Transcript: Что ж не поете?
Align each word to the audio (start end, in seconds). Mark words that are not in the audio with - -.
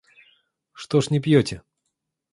Что 0.73 0.99
ж 0.99 1.11
не 1.11 1.19
поете? 1.19 1.61